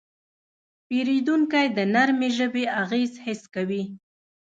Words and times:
پیرودونکی 0.87 1.67
د 1.77 1.79
نرمې 1.93 2.29
ژبې 2.37 2.63
اغېز 2.81 3.11
حس 3.25 3.41
کوي. 3.53 3.83